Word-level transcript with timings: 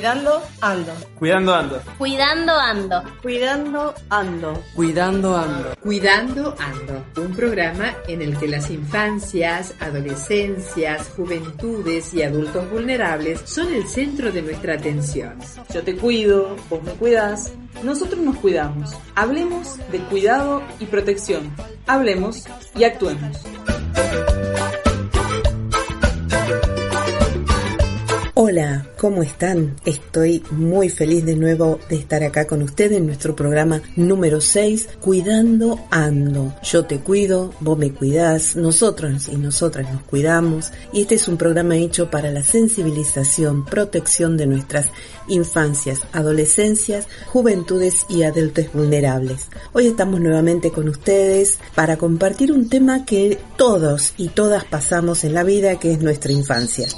Cuidando 0.00 0.42
ando. 0.62 0.92
Cuidando 1.18 1.54
ando. 1.54 1.82
Cuidando 1.98 2.54
ando. 2.54 3.04
Cuidando 3.20 3.92
ando. 4.08 4.64
Cuidando 4.74 5.36
ando. 5.36 5.76
Cuidando 5.82 6.56
ando. 6.58 7.04
Un 7.22 7.36
programa 7.36 7.94
en 8.08 8.22
el 8.22 8.38
que 8.38 8.48
las 8.48 8.70
infancias, 8.70 9.74
adolescencias, 9.78 11.06
juventudes 11.14 12.14
y 12.14 12.22
adultos 12.22 12.70
vulnerables 12.70 13.42
son 13.44 13.74
el 13.74 13.86
centro 13.86 14.32
de 14.32 14.40
nuestra 14.40 14.76
atención. 14.76 15.34
Yo 15.70 15.82
te 15.82 15.94
cuido, 15.94 16.56
vos 16.70 16.82
me 16.82 16.92
cuidas, 16.92 17.52
nosotros 17.82 18.20
nos 18.20 18.36
cuidamos. 18.36 18.92
Hablemos 19.14 19.76
de 19.92 19.98
cuidado 19.98 20.62
y 20.78 20.86
protección. 20.86 21.54
Hablemos 21.86 22.44
y 22.74 22.84
actuemos. 22.84 23.36
¿Cómo 29.00 29.22
están? 29.22 29.76
Estoy 29.86 30.42
muy 30.50 30.90
feliz 30.90 31.24
de 31.24 31.34
nuevo 31.34 31.78
de 31.88 31.96
estar 31.96 32.22
acá 32.22 32.46
con 32.46 32.60
ustedes 32.60 32.98
en 32.98 33.06
nuestro 33.06 33.34
programa 33.34 33.80
número 33.96 34.42
6, 34.42 34.90
Cuidando 35.00 35.80
Ando. 35.90 36.54
Yo 36.62 36.84
te 36.84 36.98
cuido, 36.98 37.54
vos 37.60 37.78
me 37.78 37.92
cuidás, 37.92 38.56
nosotros 38.56 39.28
y 39.28 39.36
nosotras 39.36 39.90
nos 39.90 40.02
cuidamos 40.02 40.70
y 40.92 41.00
este 41.00 41.14
es 41.14 41.28
un 41.28 41.38
programa 41.38 41.76
hecho 41.76 42.10
para 42.10 42.30
la 42.30 42.44
sensibilización, 42.44 43.64
protección 43.64 44.36
de 44.36 44.46
nuestras 44.46 44.88
infancias, 45.30 46.02
adolescencias, 46.12 47.06
juventudes 47.26 48.04
y 48.08 48.24
adultos 48.24 48.66
vulnerables. 48.74 49.48
Hoy 49.72 49.86
estamos 49.86 50.20
nuevamente 50.20 50.70
con 50.70 50.88
ustedes 50.88 51.58
para 51.74 51.96
compartir 51.96 52.52
un 52.52 52.68
tema 52.68 53.04
que 53.06 53.38
todos 53.56 54.12
y 54.16 54.28
todas 54.28 54.64
pasamos 54.64 55.24
en 55.24 55.34
la 55.34 55.42
vida, 55.42 55.78
que 55.78 55.92
es 55.92 56.00
nuestra 56.00 56.32
infancia. 56.32 56.88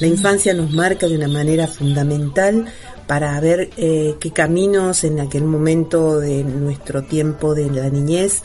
La 0.00 0.06
infancia 0.06 0.54
nos 0.54 0.72
marca 0.72 1.06
de 1.06 1.16
una 1.16 1.28
manera 1.28 1.68
fundamental 1.68 2.66
para 3.06 3.38
ver 3.40 3.70
eh, 3.76 4.16
qué 4.18 4.32
caminos 4.32 5.04
en 5.04 5.20
aquel 5.20 5.44
momento 5.44 6.18
de 6.18 6.42
nuestro 6.42 7.04
tiempo 7.04 7.54
de 7.54 7.70
la 7.70 7.90
niñez 7.90 8.42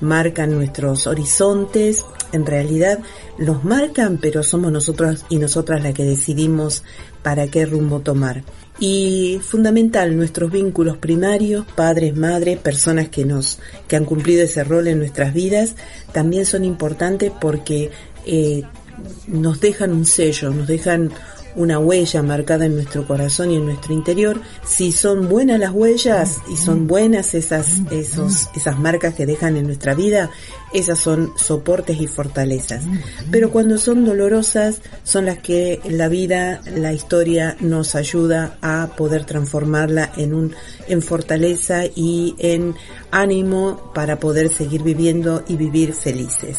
marcan 0.00 0.52
nuestros 0.52 1.06
horizontes, 1.06 2.04
en 2.32 2.46
realidad 2.46 3.00
los 3.38 3.64
marcan, 3.64 4.18
pero 4.20 4.42
somos 4.42 4.72
nosotros 4.72 5.24
y 5.28 5.38
nosotras 5.38 5.82
las 5.82 5.94
que 5.94 6.04
decidimos 6.04 6.82
para 7.22 7.48
qué 7.48 7.66
rumbo 7.66 8.00
tomar. 8.00 8.42
Y 8.80 9.38
fundamental, 9.42 10.16
nuestros 10.16 10.50
vínculos 10.50 10.96
primarios, 10.96 11.66
padres, 11.76 12.16
madres, 12.16 12.58
personas 12.58 13.10
que 13.10 13.26
nos, 13.26 13.58
que 13.86 13.96
han 13.96 14.06
cumplido 14.06 14.42
ese 14.42 14.64
rol 14.64 14.88
en 14.88 14.98
nuestras 14.98 15.34
vidas, 15.34 15.76
también 16.12 16.46
son 16.46 16.64
importantes 16.64 17.30
porque 17.38 17.90
eh, 18.24 18.62
nos 19.26 19.60
dejan 19.60 19.92
un 19.92 20.06
sello, 20.06 20.50
nos 20.50 20.66
dejan 20.66 21.12
una 21.56 21.78
huella 21.78 22.22
marcada 22.22 22.66
en 22.66 22.74
nuestro 22.74 23.06
corazón 23.06 23.50
y 23.50 23.56
en 23.56 23.66
nuestro 23.66 23.92
interior. 23.92 24.40
Si 24.64 24.92
son 24.92 25.28
buenas 25.28 25.58
las 25.58 25.72
huellas 25.72 26.38
y 26.52 26.56
son 26.56 26.86
buenas 26.86 27.34
esas, 27.34 27.80
esos, 27.90 28.48
esas 28.54 28.78
marcas 28.78 29.14
que 29.14 29.26
dejan 29.26 29.56
en 29.56 29.66
nuestra 29.66 29.94
vida, 29.94 30.30
esas 30.72 30.98
son 30.98 31.32
soportes 31.36 32.00
y 32.00 32.06
fortalezas. 32.06 32.84
Pero 33.30 33.50
cuando 33.50 33.78
son 33.78 34.04
dolorosas, 34.04 34.80
son 35.04 35.26
las 35.26 35.38
que 35.38 35.80
la 35.84 36.08
vida, 36.08 36.60
la 36.76 36.92
historia 36.92 37.56
nos 37.60 37.94
ayuda 37.94 38.58
a 38.62 38.90
poder 38.96 39.24
transformarla 39.24 40.12
en 40.16 40.34
un, 40.34 40.54
en 40.88 41.02
fortaleza 41.02 41.84
y 41.86 42.34
en 42.38 42.74
ánimo 43.10 43.92
para 43.94 44.20
poder 44.20 44.52
seguir 44.52 44.82
viviendo 44.82 45.42
y 45.48 45.56
vivir 45.56 45.92
felices. 45.92 46.58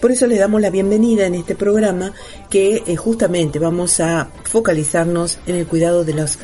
Por 0.00 0.12
eso 0.12 0.26
le 0.26 0.38
damos 0.38 0.60
la 0.60 0.70
bienvenida 0.70 1.26
en 1.26 1.34
este 1.34 1.54
programa 1.54 2.12
que 2.48 2.82
eh, 2.86 2.96
justamente 2.96 3.58
vamos 3.58 4.00
a 4.00 4.28
focalizarnos 4.44 5.38
en 5.46 5.56
el 5.56 5.66
cuidado 5.66 6.04
de 6.04 6.14
las 6.14 6.38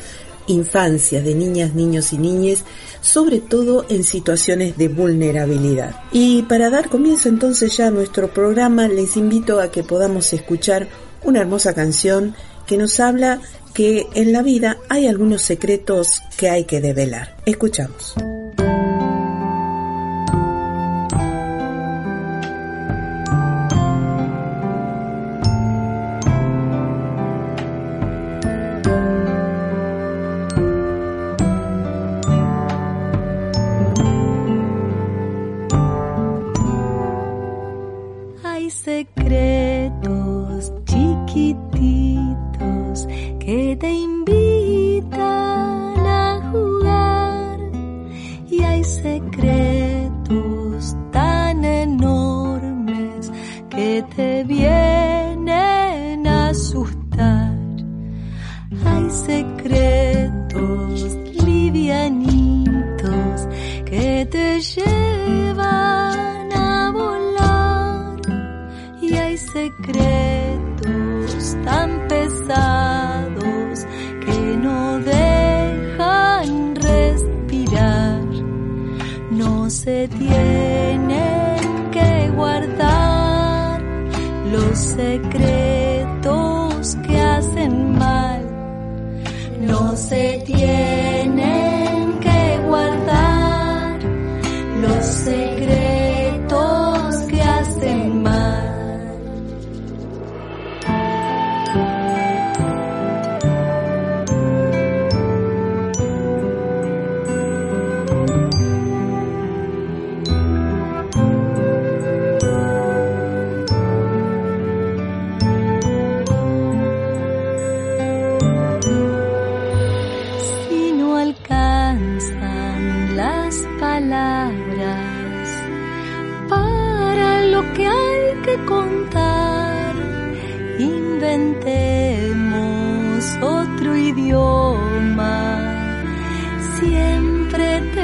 infancias, 0.47 1.23
de 1.23 1.33
niñas, 1.33 1.73
niños 1.73 2.13
y 2.13 2.17
niñas, 2.17 2.63
sobre 3.01 3.39
todo 3.39 3.85
en 3.89 4.03
situaciones 4.03 4.77
de 4.77 4.89
vulnerabilidad. 4.89 5.95
Y 6.11 6.43
para 6.43 6.69
dar 6.69 6.89
comienzo 6.89 7.29
entonces 7.29 7.75
ya 7.77 7.87
a 7.87 7.91
nuestro 7.91 8.33
programa, 8.33 8.87
les 8.87 9.17
invito 9.17 9.59
a 9.59 9.71
que 9.71 9.83
podamos 9.83 10.31
escuchar 10.33 10.87
una 11.23 11.39
hermosa 11.39 11.73
canción 11.73 12.35
que 12.67 12.77
nos 12.77 12.99
habla 12.99 13.41
que 13.73 14.07
en 14.13 14.31
la 14.31 14.41
vida 14.41 14.77
hay 14.89 15.07
algunos 15.07 15.41
secretos 15.41 16.21
que 16.37 16.49
hay 16.49 16.65
que 16.65 16.81
develar. 16.81 17.35
Escuchamos. 17.45 18.15
Tienen 90.45 91.04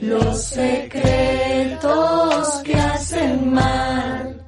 los 0.00 0.42
secretos 0.42 1.88
que 2.64 2.74
hacen 2.74 3.52
mal 3.52 4.40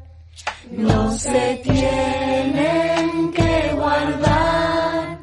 no 0.70 1.12
se 1.12 1.60
tienen 1.62 3.32
que 3.32 3.72
guardar. 3.74 5.18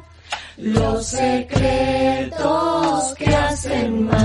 Los 0.58 1.06
secretos 1.06 2.34
que 3.16 3.34
hacen 3.34 4.06
mal 4.06 4.17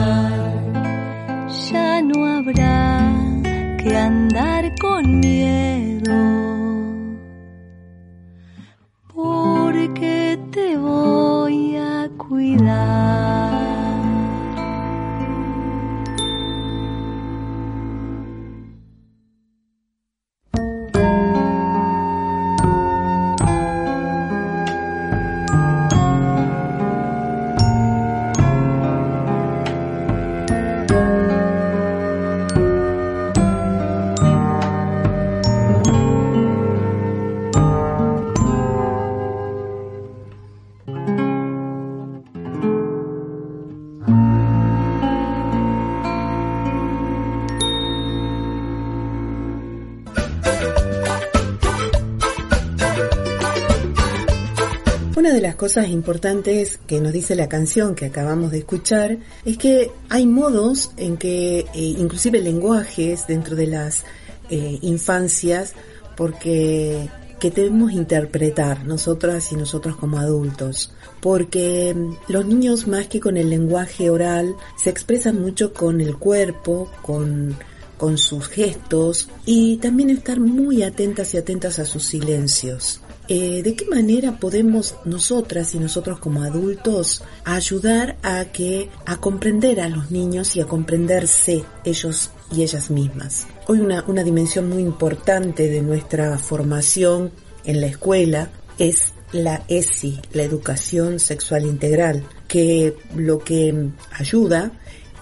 de 55.33 55.41
las 55.41 55.55
cosas 55.55 55.89
importantes 55.89 56.79
que 56.87 57.01
nos 57.01 57.11
dice 57.11 57.35
la 57.35 57.49
canción 57.49 57.95
que 57.95 58.05
acabamos 58.05 58.51
de 58.51 58.59
escuchar 58.59 59.17
es 59.43 59.57
que 59.57 59.91
hay 60.09 60.25
modos 60.25 60.91
en 60.97 61.17
que 61.17 61.59
eh, 61.59 61.67
inclusive 61.73 62.39
lenguajes 62.41 63.27
dentro 63.27 63.55
de 63.55 63.67
las 63.67 64.05
eh, 64.49 64.77
infancias 64.81 65.73
porque 66.15 67.09
que 67.39 67.51
debemos 67.51 67.91
interpretar 67.91 68.85
nosotras 68.85 69.51
y 69.51 69.55
nosotros 69.55 69.95
como 69.97 70.19
adultos 70.19 70.93
porque 71.19 71.93
mm, 71.93 72.31
los 72.31 72.45
niños 72.45 72.87
más 72.87 73.07
que 73.07 73.19
con 73.19 73.35
el 73.35 73.49
lenguaje 73.49 74.09
oral 74.09 74.55
se 74.81 74.89
expresan 74.89 75.41
mucho 75.41 75.73
con 75.73 75.99
el 75.99 76.15
cuerpo, 76.15 76.89
con 77.01 77.57
con 78.03 78.17
sus 78.17 78.47
gestos 78.49 79.29
y 79.45 79.77
también 79.77 80.09
estar 80.09 80.37
muy 80.39 80.83
atentas 80.83 81.33
y 81.33 81.37
atentas 81.37 81.79
a 81.79 81.85
sus 81.85 82.03
silencios. 82.03 82.99
Eh, 83.29 83.61
¿De 83.63 83.75
qué 83.75 83.85
manera 83.85 84.37
podemos 84.37 84.95
nosotras 85.05 85.73
y 85.75 85.79
nosotros 85.79 86.19
como 86.19 86.43
adultos 86.43 87.23
ayudar 87.45 88.17
a 88.21 88.45
que 88.45 88.89
a 89.05 89.17
comprender 89.17 89.79
a 89.79 89.87
los 89.87 90.11
niños 90.11 90.57
y 90.57 90.61
a 90.61 90.65
comprenderse 90.65 91.63
ellos 91.85 92.31
y 92.51 92.63
ellas 92.63 92.89
mismas? 92.89 93.47
Hoy 93.67 93.79
una, 93.79 94.03
una 94.07 94.23
dimensión 94.23 94.67
muy 94.67 94.83
importante 94.83 95.69
de 95.69 95.81
nuestra 95.81 96.37
formación 96.37 97.31
en 97.63 97.79
la 97.79 97.87
escuela 97.87 98.49
es 98.77 99.13
la 99.31 99.63
ESI, 99.69 100.19
la 100.33 100.43
educación 100.43 101.19
sexual 101.19 101.65
integral, 101.65 102.23
que 102.49 102.95
lo 103.15 103.39
que 103.39 103.89
ayuda 104.11 104.73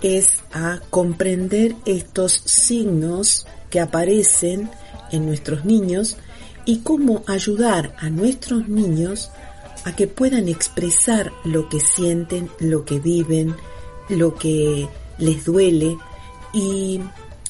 es 0.02 0.40
a 0.52 0.80
comprender 0.90 1.76
estos 1.86 2.42
signos 2.46 3.46
que 3.70 3.80
aparecen 3.80 4.70
en 5.12 5.28
nuestros 5.28 5.66
niños 5.66 6.18
y 6.66 6.80
cómo 6.80 7.24
ayudar 7.28 7.96
a 8.00 8.10
nuestros 8.10 8.68
niños 8.68 9.32
a 9.86 9.96
que 9.96 10.08
puedan 10.08 10.48
expresar 10.48 11.32
lo 11.44 11.70
que 11.70 11.80
sienten, 11.80 12.50
lo 12.60 12.86
que 12.86 13.00
viven, 13.00 13.56
lo 14.10 14.36
que 14.36 14.88
les 15.18 15.46
duele 15.46 15.98
y 16.54 17.00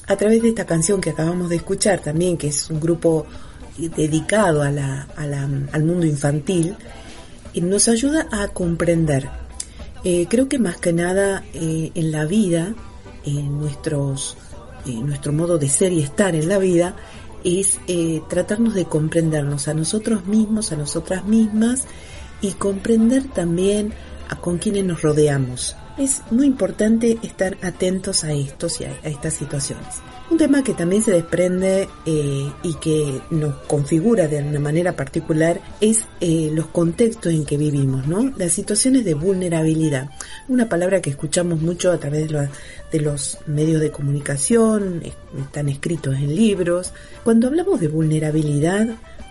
a 0.08 0.16
través 0.16 0.42
de 0.42 0.50
esta 0.50 0.66
canción 0.66 1.02
que 1.02 1.12
acabamos 1.12 1.50
de 1.50 1.58
escuchar 1.58 2.00
también, 2.00 2.38
que 2.38 2.48
es 2.48 2.70
un 2.70 2.80
grupo 2.80 3.26
dedicado 3.78 4.62
a 4.62 4.70
la, 4.70 5.08
al 5.16 5.84
mundo 5.84 6.06
infantil, 6.06 6.76
nos 7.56 7.88
ayuda 7.88 8.28
a 8.32 8.48
comprender. 8.50 9.30
Eh, 10.04 10.28
creo 10.30 10.50
que 10.50 10.60
más 10.60 10.78
que 10.78 10.94
nada 10.94 11.44
eh, 11.54 11.92
en 11.94 12.12
la 12.12 12.26
vida, 12.26 12.74
en 13.26 13.60
nuestros, 13.60 14.38
en 14.86 15.06
nuestro 15.06 15.32
modo 15.32 15.58
de 15.58 15.70
ser 15.70 15.94
y 15.94 16.02
estar 16.02 16.36
en 16.36 16.48
la 16.48 16.58
vida, 16.58 16.96
es 17.44 17.80
eh, 17.88 18.22
tratarnos 18.30 18.74
de 18.74 18.86
comprendernos 18.86 19.68
a 19.68 19.74
nosotros 19.74 20.26
mismos, 20.26 20.72
a 20.72 20.76
nosotras 20.76 21.26
mismas 21.26 21.86
y 22.42 22.52
comprender 22.52 23.24
también 23.26 23.94
a 24.30 24.36
con 24.38 24.58
quienes 24.58 24.86
nos 24.86 25.02
rodeamos. 25.02 25.76
Es 25.98 26.22
muy 26.32 26.48
importante 26.48 27.18
estar 27.22 27.58
atentos 27.62 28.24
a 28.24 28.34
estos 28.34 28.82
y 28.82 28.86
a, 28.86 28.92
estas 29.04 29.34
situaciones. 29.34 30.02
Un 30.30 30.38
tema 30.38 30.64
que 30.64 30.74
también 30.74 31.04
se 31.04 31.12
desprende 31.12 31.90
eh, 32.06 32.52
y 32.64 32.74
que 32.76 33.22
nos 33.32 33.56
configura 33.68 34.28
de 34.28 34.42
una 34.42 34.60
manera 34.60 34.96
particular 34.96 35.60
es 35.82 36.06
eh, 36.22 36.50
los 36.54 36.68
contextos 36.68 37.34
en 37.34 37.46
que 37.46 37.58
vivimos, 37.58 38.08
¿no? 38.08 38.32
Las 38.38 38.54
situaciones 38.54 39.04
de 39.04 39.14
vulnerabilidad. 39.14 40.10
Una 40.48 40.70
palabra 40.70 41.02
que 41.02 41.10
escuchamos 41.10 41.62
mucho 41.62 41.92
a 41.92 41.98
través 41.98 42.30
de, 42.30 42.48
de 42.92 43.00
los 43.02 43.40
medios 43.46 43.82
de 43.82 43.92
comunicación, 43.92 45.04
están 45.38 45.68
escritos 45.68 46.16
en 46.16 46.34
libros. 46.34 46.94
Cuando 47.26 47.48
hablamos 47.48 47.82
de 47.82 47.90
vulnerabilidad, 47.90 48.88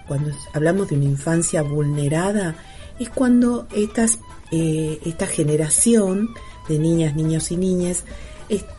cuando 0.06 0.32
hablamos 0.52 0.90
de 0.90 0.96
una 0.96 1.06
infancia 1.06 1.62
vulnerada, 1.62 2.56
es 2.98 3.08
cuando 3.08 3.66
estas, 3.74 4.18
eh, 4.50 5.00
esta 5.06 5.26
generación 5.26 6.28
de 6.68 6.78
niñas, 6.78 7.14
niños 7.14 7.50
y 7.50 7.56
niñas 7.56 8.04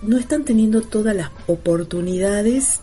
no 0.02 0.18
están 0.18 0.44
teniendo 0.44 0.82
todas 0.82 1.16
las 1.16 1.30
oportunidades 1.48 2.82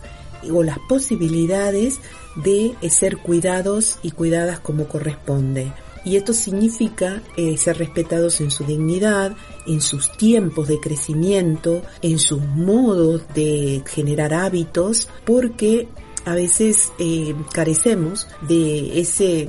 o 0.51 0.63
las 0.63 0.79
posibilidades 0.87 1.99
de 2.35 2.75
eh, 2.81 2.89
ser 2.89 3.17
cuidados 3.17 3.99
y 4.01 4.11
cuidadas 4.11 4.59
como 4.59 4.87
corresponde. 4.87 5.71
Y 6.05 6.15
esto 6.15 6.31
significa 6.31 7.21
eh, 7.35 7.57
ser 7.57 7.77
respetados 7.77 8.39
en 8.39 8.51
su 8.51 8.63
dignidad, 8.63 9.35
en 9.67 9.81
sus 9.81 10.11
tiempos 10.13 10.69
de 10.69 10.79
crecimiento, 10.79 11.81
en 12.01 12.19
sus 12.19 12.41
modos 12.41 13.23
de 13.35 13.83
generar 13.85 14.33
hábitos, 14.33 15.09
porque 15.25 15.89
a 16.25 16.35
veces 16.35 16.91
eh, 16.99 17.35
carecemos 17.53 18.27
de 18.47 18.99
ese 18.99 19.47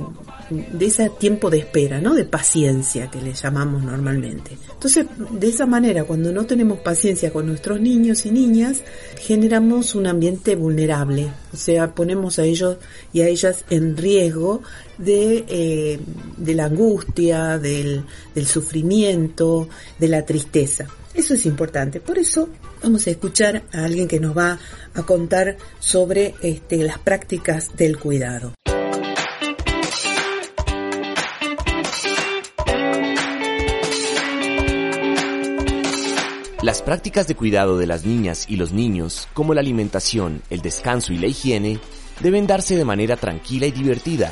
de 0.51 0.85
ese 0.85 1.09
tiempo 1.09 1.49
de 1.49 1.59
espera, 1.59 2.01
¿no? 2.01 2.13
De 2.13 2.25
paciencia 2.25 3.09
que 3.09 3.21
le 3.21 3.33
llamamos 3.33 3.83
normalmente. 3.83 4.57
Entonces, 4.73 5.05
de 5.17 5.47
esa 5.47 5.65
manera, 5.65 6.03
cuando 6.03 6.31
no 6.31 6.45
tenemos 6.45 6.79
paciencia 6.79 7.31
con 7.31 7.47
nuestros 7.47 7.79
niños 7.79 8.25
y 8.25 8.31
niñas, 8.31 8.81
generamos 9.19 9.95
un 9.95 10.07
ambiente 10.07 10.55
vulnerable. 10.55 11.31
O 11.53 11.57
sea, 11.57 11.93
ponemos 11.95 12.37
a 12.39 12.43
ellos 12.43 12.77
y 13.13 13.21
a 13.21 13.27
ellas 13.27 13.63
en 13.69 13.95
riesgo 13.95 14.61
de, 14.97 15.45
eh, 15.47 15.99
de 16.37 16.55
la 16.55 16.65
angustia, 16.65 17.57
del, 17.57 18.03
del 18.35 18.45
sufrimiento, 18.45 19.69
de 19.99 20.07
la 20.07 20.25
tristeza. 20.25 20.87
Eso 21.13 21.33
es 21.33 21.45
importante. 21.45 21.99
Por 21.99 22.17
eso 22.17 22.49
vamos 22.81 23.05
a 23.07 23.11
escuchar 23.11 23.63
a 23.73 23.83
alguien 23.83 24.07
que 24.07 24.19
nos 24.19 24.37
va 24.37 24.59
a 24.93 25.03
contar 25.03 25.57
sobre 25.79 26.35
este, 26.41 26.77
las 26.77 26.99
prácticas 26.99 27.75
del 27.75 27.97
cuidado. 27.99 28.53
Las 36.61 36.83
prácticas 36.83 37.27
de 37.27 37.35
cuidado 37.35 37.79
de 37.79 37.87
las 37.87 38.05
niñas 38.05 38.45
y 38.47 38.55
los 38.55 38.71
niños, 38.71 39.27
como 39.33 39.55
la 39.55 39.61
alimentación, 39.61 40.43
el 40.51 40.61
descanso 40.61 41.11
y 41.11 41.17
la 41.17 41.25
higiene, 41.25 41.79
deben 42.21 42.45
darse 42.45 42.75
de 42.75 42.85
manera 42.85 43.17
tranquila 43.17 43.65
y 43.65 43.71
divertida. 43.71 44.31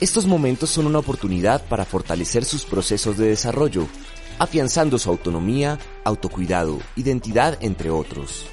Estos 0.00 0.26
momentos 0.26 0.68
son 0.68 0.86
una 0.86 0.98
oportunidad 0.98 1.64
para 1.66 1.86
fortalecer 1.86 2.44
sus 2.44 2.64
procesos 2.64 3.16
de 3.16 3.28
desarrollo, 3.28 3.88
afianzando 4.38 4.98
su 4.98 5.10
autonomía, 5.10 5.78
autocuidado, 6.04 6.78
identidad, 6.96 7.58
entre 7.60 7.90
otros. 7.90 8.46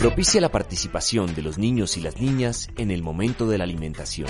Propicia 0.00 0.40
la 0.40 0.50
participación 0.50 1.34
de 1.34 1.42
los 1.42 1.58
niños 1.58 1.96
y 1.96 2.00
las 2.00 2.20
niñas 2.20 2.68
en 2.76 2.90
el 2.90 3.02
momento 3.02 3.46
de 3.46 3.58
la 3.58 3.64
alimentación. 3.64 4.28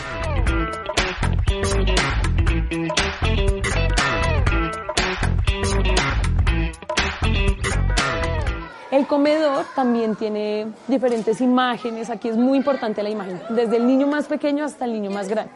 El 9.03 9.09
comedor 9.09 9.65
también 9.75 10.15
tiene 10.15 10.69
diferentes 10.87 11.41
imágenes, 11.41 12.09
aquí 12.09 12.29
es 12.29 12.37
muy 12.37 12.57
importante 12.57 13.03
la 13.03 13.11
imagen, 13.11 13.43
desde 13.49 13.79
el 13.79 13.85
niño 13.85 14.07
más 14.07 14.27
pequeño 14.27 14.65
hasta 14.65 14.85
el 14.85 14.93
niño 14.93 15.11
más 15.11 15.29
grande, 15.29 15.51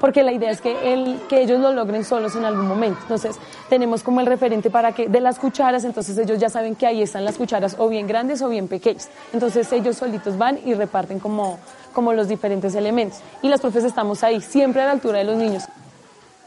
porque 0.00 0.22
la 0.22 0.32
idea 0.32 0.50
es 0.50 0.62
que, 0.62 0.94
el, 0.94 1.20
que 1.28 1.42
ellos 1.42 1.60
lo 1.60 1.74
logren 1.74 2.04
solos 2.04 2.34
en 2.36 2.46
algún 2.46 2.66
momento. 2.66 2.98
Entonces, 3.02 3.36
tenemos 3.68 4.02
como 4.02 4.20
el 4.20 4.26
referente 4.26 4.70
para 4.70 4.92
que 4.92 5.10
de 5.10 5.20
las 5.20 5.38
cucharas, 5.38 5.84
entonces 5.84 6.16
ellos 6.16 6.38
ya 6.38 6.48
saben 6.48 6.74
que 6.74 6.86
ahí 6.86 7.02
están 7.02 7.26
las 7.26 7.36
cucharas 7.36 7.76
o 7.78 7.86
bien 7.90 8.06
grandes 8.06 8.40
o 8.40 8.48
bien 8.48 8.66
pequeñas. 8.66 9.10
Entonces, 9.34 9.70
ellos 9.74 9.96
solitos 9.96 10.38
van 10.38 10.58
y 10.64 10.72
reparten 10.72 11.20
como, 11.20 11.58
como 11.92 12.14
los 12.14 12.28
diferentes 12.28 12.74
elementos. 12.74 13.20
Y 13.42 13.50
las 13.50 13.60
profes 13.60 13.84
estamos 13.84 14.24
ahí, 14.24 14.40
siempre 14.40 14.80
a 14.80 14.86
la 14.86 14.92
altura 14.92 15.18
de 15.18 15.24
los 15.24 15.36
niños. 15.36 15.64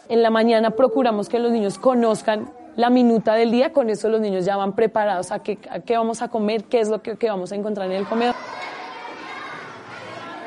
En 0.08 0.24
la 0.24 0.32
mañana 0.32 0.72
procuramos 0.72 1.30
que 1.30 1.38
los 1.38 1.52
niños 1.52 1.78
conozcan 1.78 2.50
la 2.80 2.90
minuta 2.90 3.34
del 3.34 3.52
día, 3.52 3.74
con 3.74 3.90
eso 3.90 4.08
los 4.08 4.22
niños 4.22 4.46
ya 4.46 4.56
van 4.56 4.72
preparados 4.72 5.34
a 5.34 5.40
qué, 5.40 5.58
qué 5.58 5.98
vamos 5.98 6.22
a 6.22 6.30
comer, 6.30 6.64
qué 6.64 6.80
es 6.80 6.88
lo 6.88 7.02
que, 7.02 7.18
que 7.18 7.30
vamos 7.30 7.52
a 7.52 7.56
encontrar 7.56 7.88
en 7.88 7.98
el 7.98 8.08
comedor. 8.08 8.34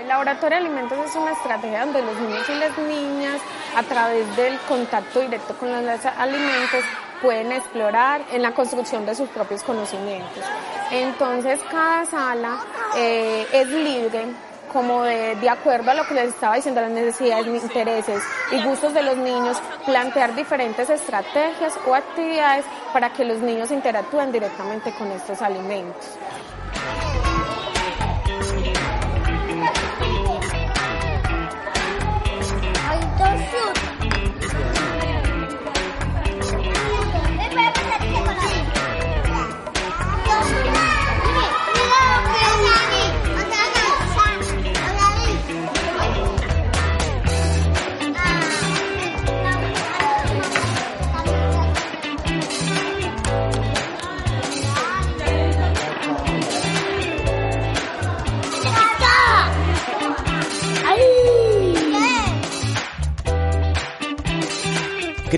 El 0.00 0.08
laboratorio 0.08 0.58
de 0.58 0.64
alimentos 0.64 0.98
es 0.98 1.14
una 1.14 1.32
estrategia 1.32 1.84
donde 1.84 2.00
los 2.00 2.18
niños 2.18 2.48
y 2.48 2.54
las 2.54 2.78
niñas, 2.78 3.38
a 3.76 3.82
través 3.82 4.34
del 4.34 4.58
contacto 4.60 5.20
directo 5.20 5.54
con 5.58 5.70
los 5.70 6.06
alimentos, 6.06 6.80
pueden 7.20 7.52
explorar 7.52 8.22
en 8.32 8.40
la 8.40 8.52
construcción 8.52 9.04
de 9.04 9.14
sus 9.14 9.28
propios 9.28 9.62
conocimientos. 9.62 10.42
Entonces, 10.90 11.60
cada 11.70 12.06
sala 12.06 12.60
eh, 12.96 13.46
es 13.52 13.68
libre 13.68 14.24
como 14.72 15.02
de, 15.04 15.48
acuerdo 15.48 15.90
a 15.90 15.94
lo 15.94 16.06
que 16.06 16.14
les 16.14 16.28
estaba 16.28 16.56
diciendo, 16.56 16.80
las 16.80 16.90
necesidades, 16.90 17.46
intereses 17.46 18.22
y 18.50 18.62
gustos 18.62 18.94
de 18.94 19.02
los 19.02 19.16
niños, 19.16 19.56
plantear 19.84 20.34
diferentes 20.34 20.88
estrategias 20.90 21.74
o 21.86 21.94
actividades 21.94 22.64
para 22.92 23.12
que 23.12 23.24
los 23.24 23.38
niños 23.38 23.70
interactúen 23.70 24.32
directamente 24.32 24.92
con 24.92 25.10
estos 25.12 25.42
alimentos. 25.42 26.18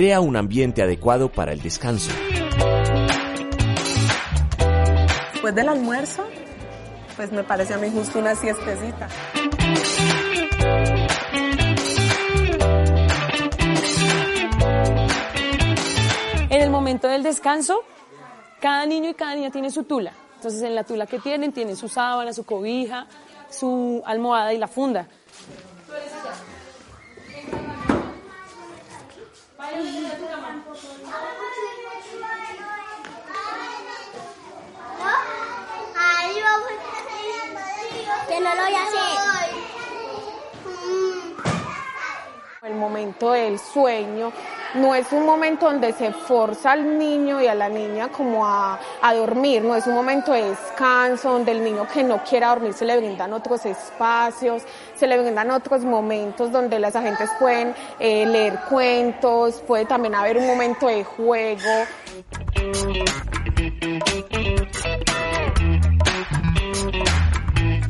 Crea 0.04 0.20
un 0.20 0.36
ambiente 0.36 0.82
adecuado 0.82 1.32
para 1.32 1.54
el 1.54 1.62
descanso. 1.62 2.12
Después 5.32 5.54
del 5.54 5.66
almuerzo, 5.66 6.26
pues 7.16 7.32
me 7.32 7.42
parece 7.42 7.72
a 7.72 7.78
mí 7.78 7.88
justo 7.90 8.18
una 8.18 8.34
siestecita. 8.34 9.08
En 16.50 16.60
el 16.60 16.68
momento 16.68 17.08
del 17.08 17.22
descanso, 17.22 17.80
cada 18.60 18.84
niño 18.84 19.08
y 19.08 19.14
cada 19.14 19.34
niña 19.34 19.50
tiene 19.50 19.70
su 19.70 19.84
tula. 19.84 20.12
Entonces 20.34 20.60
en 20.60 20.74
la 20.74 20.84
tula 20.84 21.06
que 21.06 21.18
tienen, 21.18 21.50
tienen 21.50 21.76
su 21.76 21.88
sábana, 21.88 22.34
su 22.34 22.44
cobija, 22.44 23.06
su 23.48 24.02
almohada 24.04 24.52
y 24.52 24.58
la 24.58 24.68
funda. 24.68 25.08
Que 38.28 38.40
no 38.40 38.54
lo 38.54 38.62
voy 38.62 38.74
a 38.74 38.82
hacer. 38.82 39.18
El 42.62 42.74
momento 42.74 43.32
del 43.32 43.58
sueño 43.58 44.32
no 44.74 44.94
es 44.94 45.12
un 45.12 45.24
momento 45.24 45.66
donde 45.66 45.92
se 45.92 46.12
forza 46.12 46.72
al 46.72 46.98
niño 46.98 47.40
y 47.40 47.46
a 47.46 47.54
la 47.54 47.68
niña 47.68 48.08
como 48.08 48.46
a, 48.46 48.78
a, 49.00 49.14
dormir, 49.14 49.62
no 49.62 49.76
es 49.76 49.86
un 49.86 49.94
momento 49.94 50.32
de 50.32 50.50
descanso 50.50 51.32
donde 51.32 51.52
el 51.52 51.62
niño 51.62 51.86
que 51.92 52.02
no 52.02 52.22
quiera 52.24 52.48
dormir 52.48 52.72
se 52.72 52.84
le 52.84 52.96
brindan 52.96 53.32
otros 53.32 53.64
espacios, 53.66 54.62
se 54.94 55.06
le 55.06 55.18
brindan 55.20 55.50
otros 55.50 55.84
momentos 55.84 56.50
donde 56.50 56.78
las 56.78 56.96
agentes 56.96 57.30
pueden 57.38 57.74
eh, 57.98 58.26
leer 58.26 58.60
cuentos, 58.68 59.62
puede 59.66 59.84
también 59.84 60.14
haber 60.14 60.38
un 60.38 60.46
momento 60.46 60.86
de 60.86 61.04
juego. 61.04 61.70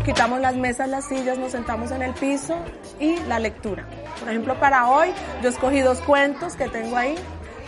Quitamos 0.04 0.38
las 0.40 0.54
mesas, 0.54 0.86
las 0.86 1.06
sillas, 1.06 1.38
nos 1.38 1.52
sentamos 1.52 1.90
en 1.90 2.02
el 2.02 2.12
piso 2.12 2.54
y 3.00 3.16
la 3.20 3.38
lectura. 3.38 3.88
Por 4.20 4.28
ejemplo, 4.28 4.60
para 4.60 4.90
hoy 4.90 5.08
yo 5.42 5.48
escogí 5.48 5.80
dos 5.80 6.02
cuentos 6.02 6.56
que 6.56 6.68
tengo 6.68 6.98
ahí, 6.98 7.14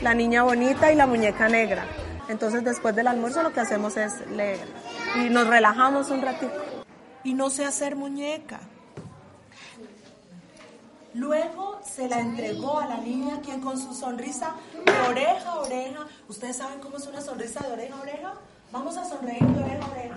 La 0.02 0.12
Niña 0.12 0.43
Bonita 0.43 0.93
y 0.93 0.97
La 0.97 1.07
Muñeca 1.07 1.49
Negra. 1.49 1.87
Entonces 2.28 2.62
después 2.62 2.95
del 2.95 3.07
almuerzo 3.07 3.43
lo 3.43 3.55
que 3.55 3.61
hacemos 3.61 3.97
es 3.97 4.12
leer 4.33 4.61
y 5.14 5.31
nos 5.31 5.47
relajamos 5.47 6.11
un 6.11 6.21
ratito. 6.21 6.52
Y 7.25 7.33
no 7.33 7.49
sé 7.49 7.64
hacer 7.64 7.97
muñeca. 7.97 8.61
Luego 11.14 11.81
se 11.83 12.07
la 12.07 12.21
entregó 12.21 12.81
a 12.81 12.87
la 12.87 12.99
niña 12.99 13.40
quien 13.43 13.62
con 13.62 13.78
su 13.78 13.95
sonrisa 13.95 14.52
de 14.85 15.09
oreja 15.09 15.49
a 15.49 15.61
oreja, 15.61 16.07
¿ustedes 16.28 16.59
saben 16.59 16.81
cómo 16.81 16.99
es 16.99 17.07
una 17.07 17.23
sonrisa 17.23 17.66
de 17.66 17.73
oreja 17.73 17.95
a 17.97 18.02
oreja? 18.02 18.35
Vamos 18.73 18.99
a 18.99 19.07
sonreír 19.07 19.43
de 19.43 19.64
oreja 19.64 19.87
a 19.87 19.90
oreja. 19.90 20.16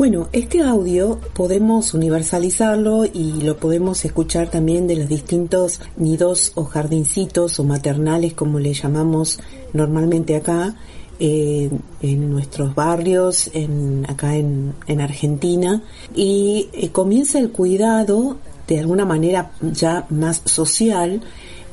Bueno, 0.00 0.30
este 0.32 0.62
audio 0.62 1.20
podemos 1.34 1.92
universalizarlo 1.92 3.04
y 3.04 3.42
lo 3.42 3.58
podemos 3.58 4.02
escuchar 4.06 4.48
también 4.48 4.86
de 4.86 4.96
los 4.96 5.08
distintos 5.10 5.78
nidos 5.98 6.52
o 6.54 6.64
jardincitos 6.64 7.60
o 7.60 7.64
maternales, 7.64 8.32
como 8.32 8.58
le 8.60 8.72
llamamos 8.72 9.40
normalmente 9.74 10.36
acá, 10.36 10.74
eh, 11.18 11.68
en 12.00 12.30
nuestros 12.30 12.74
barrios, 12.74 13.50
en, 13.52 14.06
acá 14.08 14.36
en, 14.36 14.72
en 14.86 15.02
Argentina, 15.02 15.82
y 16.14 16.70
eh, 16.72 16.88
comienza 16.88 17.38
el 17.38 17.50
cuidado 17.50 18.38
de 18.66 18.80
alguna 18.80 19.04
manera 19.04 19.52
ya 19.60 20.06
más 20.08 20.40
social 20.46 21.20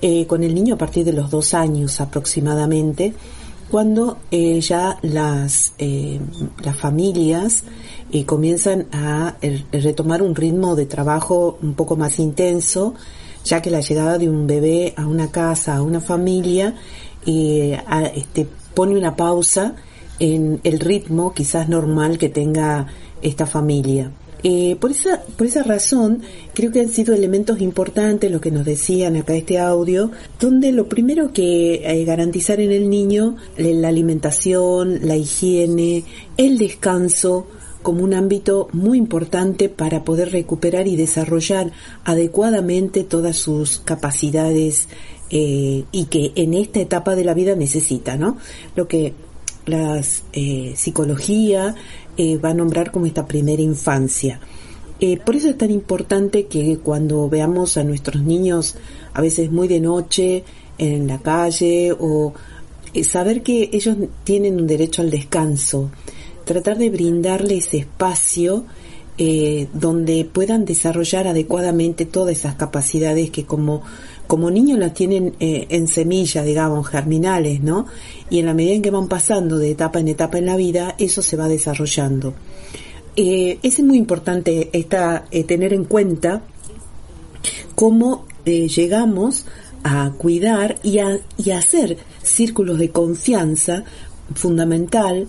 eh, 0.01 0.27
con 0.27 0.43
el 0.43 0.53
niño 0.53 0.75
a 0.75 0.77
partir 0.77 1.05
de 1.05 1.13
los 1.13 1.31
dos 1.31 1.53
años 1.53 2.01
aproximadamente, 2.01 3.13
cuando 3.69 4.17
eh, 4.31 4.59
ya 4.62 4.97
las, 5.01 5.74
eh, 5.77 6.19
las 6.63 6.77
familias 6.77 7.63
eh, 8.12 8.25
comienzan 8.25 8.88
a 8.91 9.36
retomar 9.71 10.21
un 10.21 10.36
ritmo 10.36 10.75
de 10.75 10.86
trabajo 10.86 11.57
un 11.62 11.74
poco 11.74 11.95
más 11.97 12.19
intenso, 12.19 12.93
ya 13.43 13.62
que 13.62 13.69
la 13.69 13.81
llegada 13.81 14.17
de 14.17 14.29
un 14.29 14.47
bebé 14.47 14.93
a 14.95 15.05
una 15.05 15.31
casa, 15.31 15.75
a 15.75 15.81
una 15.81 16.00
familia, 16.00 16.75
a, 17.88 18.03
este, 18.03 18.47
pone 18.74 18.97
una 18.97 19.15
pausa 19.15 19.75
en 20.19 20.62
el 20.63 20.79
ritmo 20.79 21.33
quizás 21.33 21.67
normal 21.67 22.17
que 22.17 22.29
tenga 22.29 22.88
esta 23.21 23.45
familia. 23.45 24.12
Eh, 24.44 24.75
por, 24.79 24.91
esa, 24.91 25.22
por 25.36 25.48
esa 25.48 25.63
razón, 25.63 26.22
creo 26.53 26.72
que 26.72 26.82
han 26.82 26.89
sido 26.89 27.15
elementos 27.15 27.60
importantes 27.60 28.32
lo 28.32 28.39
que 28.39 28.51
nos 28.51 28.65
decían 28.65 29.15
acá 29.15 29.34
este 29.36 29.58
audio, 29.58 30.12
donde 30.39 30.72
lo 30.72 30.88
primero 30.88 31.34
que 31.34 31.82
eh, 31.84 32.06
garantizar 32.06 32.60
en 32.60 32.72
el 32.72 32.89
niño 32.89 33.36
la 33.58 33.88
alimentación, 33.88 35.00
la 35.08 35.15
higiene, 35.15 36.03
el 36.38 36.58
descanso, 36.58 37.48
como 37.82 38.03
un 38.03 38.13
ámbito 38.13 38.67
muy 38.74 38.98
importante 38.98 39.70
para 39.70 40.03
poder 40.03 40.34
recuperar 40.34 40.88
y 40.88 40.98
desarrollar 40.98 41.72
adecuadamente 42.03 43.06
todas 43.06 43.38
sus 43.38 43.79
capacidades 43.79 44.89
eh, 45.29 45.86
y 45.91 46.06
que 46.06 46.34
en 46.36 46.53
esta 46.53 46.82
etapa 46.82 47.15
de 47.15 47.24
la 47.24 47.34
vida 47.34 47.56
necesita, 47.56 48.17
¿no? 48.17 48.38
Lo 48.75 48.89
que 48.89 49.13
la 49.67 50.01
eh, 50.33 50.74
psicología 50.75 51.75
eh, 52.17 52.38
va 52.38 52.50
a 52.50 52.53
nombrar 52.55 52.91
como 52.91 53.05
esta 53.05 53.27
primera 53.27 53.62
infancia. 53.62 54.39
Eh, 55.00 55.17
por 55.24 55.36
eso 55.36 55.50
es 55.50 55.57
tan 55.57 55.69
importante 55.69 56.47
que 56.47 56.79
cuando 56.79 57.29
veamos 57.29 57.77
a 57.77 57.83
nuestros 57.83 58.24
niños 58.24 58.75
a 59.13 59.21
veces 59.21 59.51
muy 59.51 59.67
de 59.67 59.79
noche 59.79 60.43
en 60.79 61.05
la 61.05 61.19
calle 61.19 61.91
o 61.91 62.33
eh, 62.95 63.03
saber 63.03 63.43
que 63.43 63.69
ellos 63.71 63.97
tienen 64.24 64.59
un 64.59 64.65
derecho 64.65 65.03
al 65.03 65.12
descanso, 65.12 65.91
tratar 66.43 66.79
de 66.79 66.89
brindarles 66.89 67.74
espacio 67.74 68.65
donde 69.74 70.29
puedan 70.31 70.63
desarrollar 70.63 71.25
adecuadamente 71.25 72.05
todas 72.05 72.38
esas 72.38 72.53
capacidades 72.53 73.31
que 73.31 73.45
como 73.45 73.81
como 74.27 74.51
niños 74.51 74.77
las 74.77 74.93
tienen 74.93 75.36
en 75.39 75.88
semilla, 75.88 76.43
digamos, 76.43 76.88
germinales, 76.88 77.62
¿no? 77.62 77.86
Y 78.29 78.39
en 78.39 78.46
la 78.46 78.53
medida 78.53 78.75
en 78.75 78.81
que 78.81 78.91
van 78.91 79.07
pasando 79.07 79.57
de 79.57 79.72
etapa 79.72 80.00
en 80.00 80.10
etapa 80.10 80.38
en 80.38 80.46
la 80.46 80.57
vida, 80.57 80.96
eso 81.00 81.22
se 81.22 81.38
va 81.38 81.48
desarrollando. 81.48 82.34
eh, 83.17 83.57
es 83.63 83.79
muy 83.81 83.98
importante 83.98 84.69
esta, 84.74 85.25
eh, 85.31 85.43
tener 85.43 85.74
en 85.74 85.86
cuenta 85.86 86.43
cómo 87.74 88.25
eh, 88.46 88.67
llegamos 88.67 89.46
a 89.84 90.12
cuidar 90.17 90.77
y 90.84 91.00
a, 91.00 91.19
y 91.38 91.51
hacer 91.51 91.98
círculos 92.22 92.77
de 92.77 92.91
confianza 92.91 93.84
fundamental. 94.36 95.27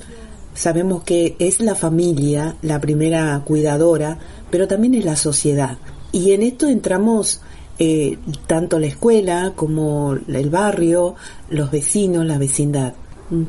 Sabemos 0.54 1.02
que 1.04 1.36
es 1.38 1.60
la 1.60 1.74
familia 1.74 2.56
la 2.62 2.80
primera 2.80 3.40
cuidadora, 3.44 4.18
pero 4.50 4.66
también 4.66 4.94
es 4.94 5.04
la 5.04 5.16
sociedad. 5.16 5.78
Y 6.12 6.32
en 6.32 6.42
esto 6.42 6.66
entramos 6.68 7.40
eh, 7.78 8.18
tanto 8.46 8.78
la 8.78 8.86
escuela 8.86 9.52
como 9.54 10.14
el 10.14 10.50
barrio, 10.50 11.14
los 11.50 11.70
vecinos, 11.70 12.26
la 12.26 12.38
vecindad. 12.38 12.94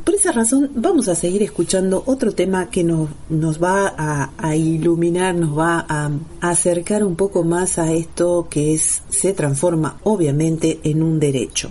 Por 0.03 0.13
esa 0.13 0.33
razón 0.33 0.71
vamos 0.75 1.07
a 1.07 1.15
seguir 1.15 1.41
escuchando 1.41 2.03
otro 2.05 2.33
tema 2.33 2.69
que 2.69 2.83
nos, 2.83 3.09
nos 3.29 3.63
va 3.63 3.93
a, 3.97 4.31
a 4.37 4.55
iluminar, 4.55 5.35
nos 5.35 5.57
va 5.57 5.85
a, 5.87 6.11
a 6.41 6.49
acercar 6.49 7.03
un 7.05 7.15
poco 7.15 7.43
más 7.43 7.79
a 7.79 7.93
esto 7.93 8.47
que 8.49 8.73
es, 8.73 9.03
se 9.09 9.33
transforma 9.33 9.97
obviamente 10.03 10.79
en 10.83 11.01
un 11.01 11.19
derecho. 11.19 11.69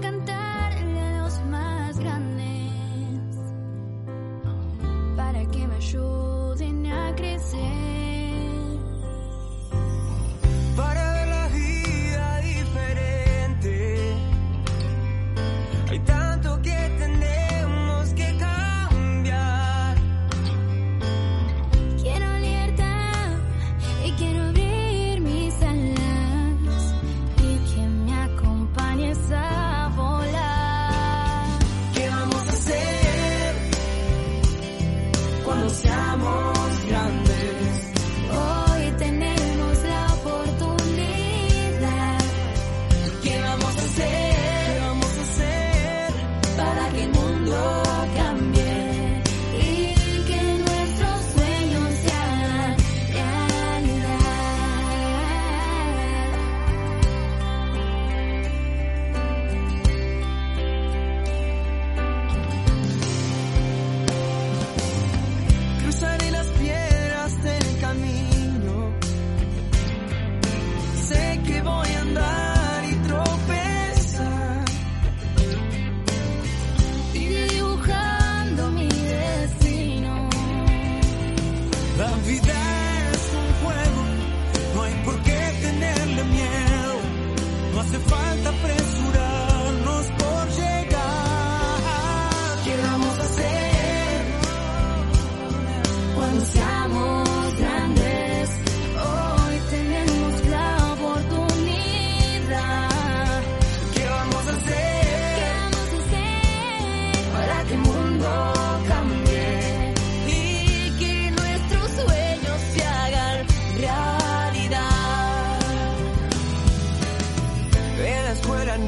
Cantarle 0.00 1.00
a 1.00 1.22
los 1.22 1.40
más 1.44 1.98
grandes 1.98 3.36
para 5.16 5.44
que 5.50 5.66
me 5.66 5.74
ayuden 5.76 6.86
a 6.86 7.14
crecer. 7.14 7.89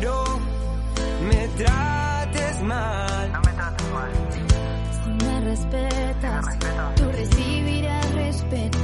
No 0.00 0.24
me 1.28 1.48
trates 1.48 2.62
mal. 2.62 3.32
No 3.32 3.40
me 3.40 3.52
trates 3.52 3.90
mal. 3.92 4.10
Si 5.04 5.24
me 5.24 5.40
respetas, 5.40 6.44
tú 6.96 7.04
recibirás 7.12 8.14
respeto. 8.14 8.78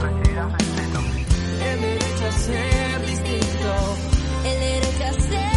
El 1.60 1.80
derecho 1.80 2.26
a 2.26 2.32
ser 2.32 3.06
distinto. 3.06 3.96
El 4.44 4.60
derecho 4.60 5.04
a 5.04 5.12
ser 5.20 5.47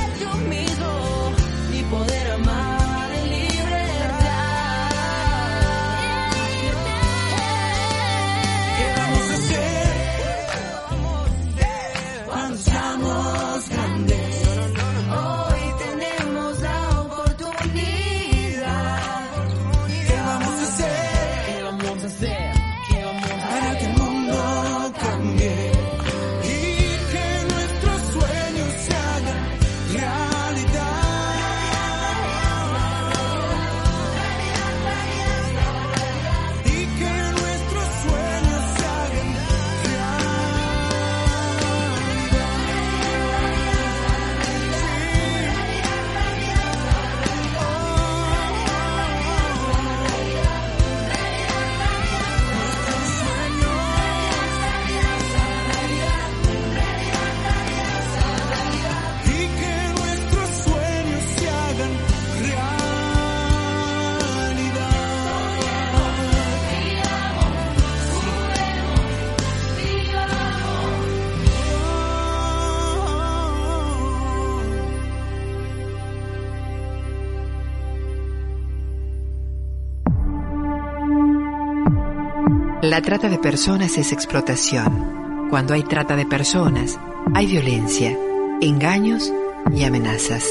La 82.92 83.02
trata 83.02 83.30
de 83.30 83.38
personas 83.38 83.98
es 83.98 84.12
explotación. 84.12 85.48
Cuando 85.50 85.74
hay 85.74 85.84
trata 85.84 86.18
de 86.18 86.26
personas, 86.26 87.00
hay 87.34 87.46
violencia, 87.46 88.20
engaños 88.60 89.32
y 89.74 89.86
amenazas. 89.86 90.46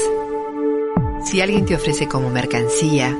Si 1.23 1.39
alguien 1.39 1.65
te 1.65 1.75
ofrece 1.75 2.07
como 2.07 2.31
mercancía, 2.31 3.15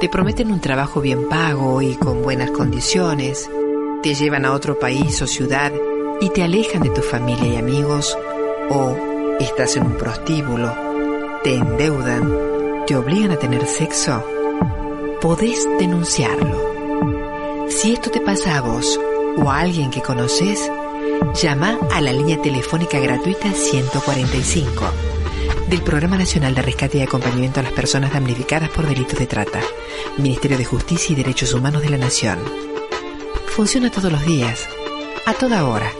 te 0.00 0.08
prometen 0.08 0.50
un 0.50 0.58
trabajo 0.58 1.00
bien 1.00 1.28
pago 1.28 1.80
y 1.80 1.94
con 1.94 2.24
buenas 2.24 2.50
condiciones, 2.50 3.48
te 4.02 4.16
llevan 4.16 4.44
a 4.44 4.52
otro 4.52 4.80
país 4.80 5.22
o 5.22 5.28
ciudad 5.28 5.70
y 6.20 6.30
te 6.30 6.42
alejan 6.42 6.82
de 6.82 6.90
tu 6.90 7.02
familia 7.02 7.46
y 7.46 7.56
amigos, 7.58 8.18
o 8.68 8.96
estás 9.38 9.76
en 9.76 9.86
un 9.86 9.96
prostíbulo, 9.96 10.74
te 11.44 11.54
endeudan, 11.54 12.32
te 12.84 12.96
obligan 12.96 13.30
a 13.30 13.36
tener 13.36 13.64
sexo, 13.64 14.24
podés 15.20 15.68
denunciarlo. 15.78 16.75
Si 17.68 17.92
esto 17.92 18.10
te 18.10 18.20
pasa 18.20 18.56
a 18.56 18.60
vos 18.60 18.98
o 19.36 19.50
a 19.50 19.60
alguien 19.60 19.90
que 19.90 20.02
conoces, 20.02 20.70
llama 21.40 21.78
a 21.92 22.00
la 22.00 22.12
línea 22.12 22.40
telefónica 22.40 22.98
gratuita 22.98 23.52
145 23.52 24.84
del 25.68 25.82
Programa 25.82 26.16
Nacional 26.16 26.54
de 26.54 26.62
Rescate 26.62 26.98
y 26.98 27.02
Acompañamiento 27.02 27.60
a 27.60 27.64
las 27.64 27.72
Personas 27.72 28.12
Damnificadas 28.12 28.70
por 28.70 28.86
Delitos 28.86 29.18
de 29.18 29.26
Trata, 29.26 29.60
Ministerio 30.16 30.56
de 30.56 30.64
Justicia 30.64 31.12
y 31.12 31.16
Derechos 31.16 31.54
Humanos 31.54 31.82
de 31.82 31.90
la 31.90 31.98
Nación. 31.98 32.38
Funciona 33.48 33.90
todos 33.90 34.12
los 34.12 34.24
días, 34.24 34.68
a 35.24 35.34
toda 35.34 35.66
hora, 35.66 35.90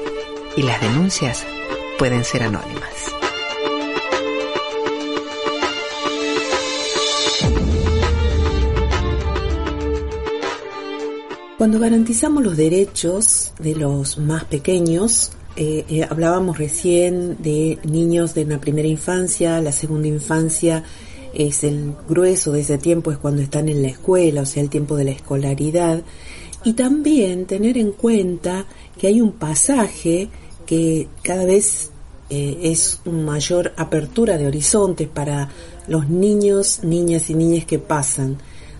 y 0.56 0.62
las 0.62 0.80
denuncias 0.80 1.44
pueden 1.98 2.24
ser 2.24 2.44
anónimas. 2.44 3.15
Cuando 11.58 11.78
garantizamos 11.78 12.44
los 12.44 12.54
derechos 12.54 13.52
de 13.58 13.74
los 13.74 14.18
más 14.18 14.44
pequeños, 14.44 15.32
eh, 15.56 15.86
eh, 15.88 16.06
hablábamos 16.06 16.58
recién 16.58 17.42
de 17.42 17.78
niños 17.82 18.34
de 18.34 18.44
una 18.44 18.60
primera 18.60 18.86
infancia, 18.86 19.58
la 19.62 19.72
segunda 19.72 20.06
infancia 20.06 20.84
es 21.32 21.64
el 21.64 21.94
grueso 22.06 22.52
de 22.52 22.60
ese 22.60 22.76
tiempo, 22.76 23.10
es 23.10 23.16
cuando 23.16 23.40
están 23.40 23.70
en 23.70 23.80
la 23.80 23.88
escuela, 23.88 24.42
o 24.42 24.44
sea, 24.44 24.62
el 24.62 24.68
tiempo 24.68 24.96
de 24.96 25.04
la 25.04 25.12
escolaridad. 25.12 26.02
Y 26.62 26.74
también 26.74 27.46
tener 27.46 27.78
en 27.78 27.92
cuenta 27.92 28.66
que 28.98 29.06
hay 29.06 29.22
un 29.22 29.32
pasaje 29.32 30.28
que 30.66 31.08
cada 31.22 31.46
vez 31.46 31.90
eh, 32.28 32.58
es 32.64 33.00
una 33.06 33.22
mayor 33.22 33.72
apertura 33.78 34.36
de 34.36 34.46
horizontes 34.46 35.08
para 35.08 35.48
los 35.88 36.10
niños, 36.10 36.80
niñas 36.82 37.30
y 37.30 37.34
niñas 37.34 37.64
que 37.64 37.78
pasan 37.78 38.36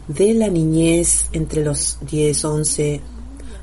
de 0.09 0.35
la 0.35 0.49
niñez 0.49 1.27
entre 1.33 1.64
los 1.64 1.99
10, 2.09 2.45
11 2.45 3.01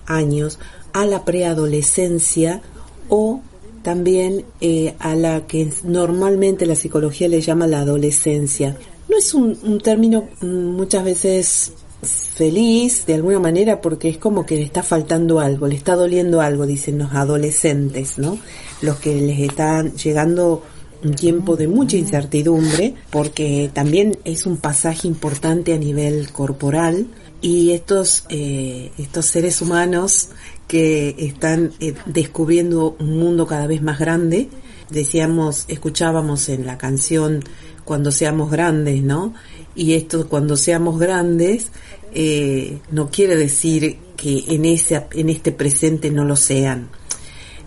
años 0.06 0.60
a 0.94 1.06
la 1.06 1.26
preadolescencia 1.26 2.62
o 3.10 3.42
también 3.82 4.46
eh, 4.62 4.96
a 5.00 5.16
la 5.16 5.46
que 5.46 5.70
normalmente 5.84 6.66
la 6.66 6.76
psicología 6.76 7.28
le 7.28 7.42
llama 7.42 7.68
la 7.68 7.80
adolescencia. 7.80 8.78
No 9.10 9.18
es 9.18 9.34
un, 9.34 9.58
un 9.64 9.80
término 9.80 10.30
mm, 10.42 10.46
muchas 10.46 11.04
veces 11.04 11.74
feliz 12.06 13.06
de 13.06 13.16
alguna 13.16 13.40
manera 13.40 13.82
porque 13.82 14.10
es 14.10 14.18
como 14.18 14.46
que 14.46 14.56
le 14.56 14.64
está 14.64 14.84
faltando 14.84 15.40
algo, 15.40 15.68
le 15.68 15.76
está 15.76 15.96
doliendo 15.96 16.42
algo, 16.42 16.66
dicen 16.66 16.98
los 16.98 17.14
adolescentes, 17.14 18.18
¿no? 18.18 18.38
Los 18.82 18.98
que 18.98 19.16
les 19.16 19.40
están 19.40 19.94
llegando 19.96 20.64
un 21.04 21.14
tiempo 21.16 21.56
de 21.56 21.68
mucha 21.68 21.98
incertidumbre 21.98 22.96
porque 23.10 23.70
también 23.74 24.18
es 24.24 24.46
un 24.46 24.58
pasaje 24.58 25.08
importante 25.08 25.74
a 25.74 25.78
nivel 25.78 26.32
corporal 26.32 27.08
y 27.42 27.72
estos 27.72 28.26
eh, 28.30 28.92
estos 28.98 29.26
seres 29.26 29.62
humanos 29.62 30.30
que 30.68 31.16
están 31.20 31.74
eh, 31.80 31.94
descubriendo 32.06 32.96
un 33.00 33.18
mundo 33.18 33.46
cada 33.46 33.68
vez 33.68 33.82
más 33.82 34.00
grande. 34.00 34.50
Decíamos 34.90 35.66
escuchábamos 35.68 36.50
en 36.50 36.66
la 36.66 36.78
canción 36.78 37.44
cuando 37.84 38.12
seamos 38.12 38.50
grandes 38.50 39.04
no 39.04 39.34
y 39.76 39.94
esto 39.94 40.30
cuando 40.30 40.56
seamos 40.56 41.00
grandes 41.00 41.72
eh, 42.14 42.80
no 42.92 43.10
quiere 43.10 43.36
decir 43.36 43.98
que 44.16 44.46
en 44.50 44.66
ese 44.66 45.06
en 45.14 45.30
este 45.30 45.52
presente 45.52 46.12
no 46.12 46.24
lo 46.24 46.36
sean 46.36 46.90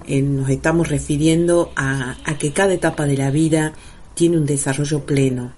eh, 0.07 0.23
nos 0.23 0.49
estamos 0.49 0.88
refiriendo 0.88 1.73
a, 1.77 2.16
que 2.38 2.53
cada 2.53 2.75
etapa 2.75 3.07
de 3.07 3.16
la 3.16 3.31
vida 3.31 3.73
tiene 4.14 4.38
un 4.38 4.47
desarrollo 4.47 5.05
pleno 5.05 5.53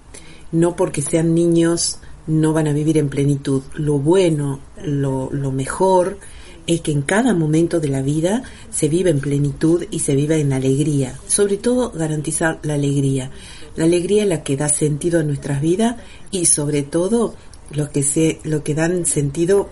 no 0.51 0.75
porque 0.75 1.01
sean 1.01 1.33
niños 1.33 1.99
no 2.27 2.53
van 2.53 2.67
a 2.67 2.73
vivir 2.73 2.97
en 2.97 3.09
plenitud. 3.09 3.63
Lo 3.75 3.97
bueno, 3.97 4.59
lo, 4.83 5.29
mejor 5.51 6.19
es 6.67 6.81
que 6.81 6.91
en 6.91 7.01
cada 7.01 7.33
momento 7.33 7.79
de 7.79 7.87
la 7.87 8.01
vida 8.01 8.43
se 8.69 8.87
vive 8.87 9.09
en 9.09 9.19
plenitud 9.19 9.85
y 9.89 9.99
se 9.99 10.15
vive 10.15 10.39
en 10.39 10.53
alegría. 10.53 11.19
Sobre 11.27 11.57
todo 11.57 11.91
garantizar 11.91 12.59
la 12.63 12.75
alegría. 12.75 13.31
La 13.75 13.85
alegría 13.85 14.23
es 14.23 14.29
la 14.29 14.43
que 14.43 14.57
da 14.57 14.69
sentido 14.69 15.19
a 15.19 15.23
nuestras 15.23 15.61
vidas 15.61 15.95
y 16.31 16.45
sobre 16.45 16.83
todo 16.83 17.35
lo 17.71 17.91
que, 17.91 18.03
se, 18.03 18.39
lo 18.43 18.63
que 18.63 18.75
dan 18.75 19.05
sentido 19.05 19.69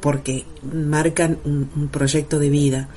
porque 0.00 0.44
marcan 0.62 1.38
un 1.44 1.88
proyecto 1.92 2.38
de 2.38 2.50
vida. 2.50 2.88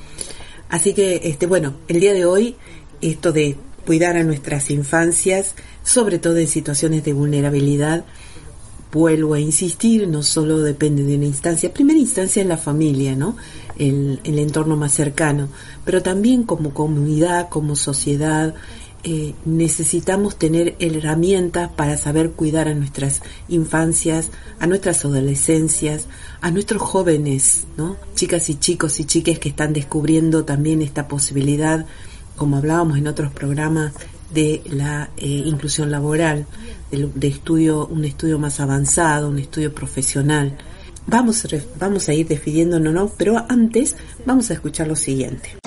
Así 0.70 0.94
que, 0.94 1.22
este, 1.24 1.46
bueno, 1.46 1.76
el 1.88 2.00
día 2.00 2.14
de 2.14 2.26
hoy, 2.26 2.56
esto 3.02 3.32
de 3.32 3.58
cuidar 3.86 4.18
a 4.18 4.24
nuestras 4.24 4.72
infancias, 4.72 5.56
sobre 5.84 6.20
todo 6.20 6.38
en 6.38 6.48
situaciones 6.48 7.04
de 7.04 7.14
vulnerabilidad, 7.14 8.06
vuelvo 8.92 9.34
a 9.34 9.40
insistir, 9.40 10.08
no 10.08 10.24
solo 10.24 10.60
depende 10.60 11.04
de 11.04 11.16
una 11.16 11.26
instancia, 11.26 11.74
primera 11.74 12.00
instancia 12.00 12.42
en 12.42 12.48
la 12.48 12.58
familia, 12.58 13.16
¿no? 13.16 13.36
El, 13.78 14.20
el 14.24 14.38
entorno 14.38 14.78
más 14.78 14.94
cercano, 14.94 15.50
pero 15.84 16.04
también 16.04 16.44
como 16.44 16.74
comunidad, 16.74 17.50
como 17.50 17.76
sociedad, 17.76 18.54
eh, 19.04 19.34
necesitamos 19.44 20.38
tener 20.38 20.76
herramientas 20.80 21.70
para 21.72 21.98
saber 21.98 22.32
cuidar 22.32 22.68
a 22.70 22.74
nuestras 22.74 23.22
infancias, 23.50 24.30
a 24.60 24.68
nuestras 24.68 25.04
adolescencias, 25.04 26.08
a 26.40 26.52
nuestros 26.52 26.82
jóvenes, 26.82 27.66
¿no? 27.78 27.98
Chicas 28.16 28.50
y 28.50 28.56
chicos 28.56 29.00
y 29.02 29.06
chiques 29.06 29.40
que 29.40 29.50
están 29.50 29.74
descubriendo 29.74 30.46
también 30.46 30.82
esta 30.82 31.08
posibilidad, 31.08 31.86
como 32.38 32.58
hablábamos 32.58 32.98
en 32.98 33.08
otros 33.08 33.34
programas, 33.34 33.94
de 34.34 34.62
la 34.66 35.10
eh, 35.18 35.28
inclusión 35.28 35.92
laboral, 35.92 36.48
de, 36.92 37.28
estudio, 37.28 37.86
un 37.88 38.06
estudio 38.06 38.40
más 38.40 38.60
avanzado, 38.60 39.30
un 39.30 39.40
estudio 39.40 39.74
profesional. 39.74 40.58
Vamos, 41.08 41.46
vamos 41.80 42.10
a 42.10 42.14
ir 42.14 42.28
despidiéndonos, 42.28 42.94
¿no? 42.94 43.12
pero 43.18 43.46
antes 43.50 43.96
vamos 44.26 44.50
a 44.50 44.54
escuchar 44.54 44.88
lo 44.88 44.96
siguiente. 44.96 45.58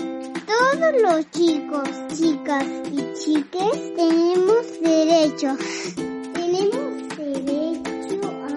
Todos 0.72 0.94
los 1.00 1.31
chicos, 1.31 1.88
chicas 2.18 2.64
y 2.90 2.96
chiques 3.14 3.94
tenemos 3.94 4.66
derecho. 4.83 5.57
Tenemos 6.35 7.16
derecho 7.16 8.20
a... 8.24 8.48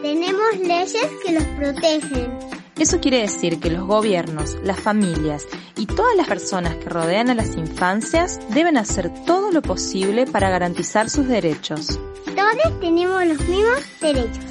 Tenemos 0.00 0.58
leyes 0.62 1.08
que 1.22 1.32
los 1.32 1.44
protegen. 1.44 2.38
Eso 2.78 3.00
quiere 3.00 3.20
decir 3.20 3.60
que 3.60 3.70
los 3.70 3.86
gobiernos, 3.86 4.56
las 4.62 4.80
familias 4.80 5.46
y 5.76 5.84
todas 5.84 6.16
las 6.16 6.26
personas 6.26 6.76
que 6.76 6.88
rodean 6.88 7.28
a 7.28 7.34
las 7.34 7.56
infancias 7.56 8.40
deben 8.54 8.78
hacer 8.78 9.12
todo 9.26 9.52
lo 9.52 9.60
posible 9.60 10.26
para 10.26 10.48
garantizar 10.48 11.10
sus 11.10 11.28
derechos. 11.28 12.00
Todos 12.24 12.80
tenemos 12.80 13.26
los 13.26 13.40
mismos 13.46 13.82
derechos 14.00 14.44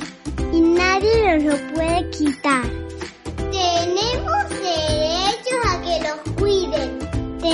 y 0.54 0.62
nadie 0.62 1.40
nos 1.40 1.44
lo 1.46 1.74
puede 1.74 2.10
quitar. 2.12 2.64
Tenemos 3.50 4.27